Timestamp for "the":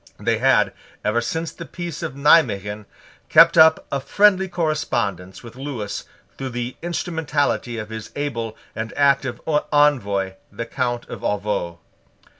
1.51-1.63, 6.49-6.75, 10.51-10.65